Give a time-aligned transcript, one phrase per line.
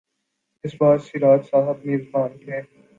[0.63, 2.57] اس بار سراج صاحب میزبان تھے۔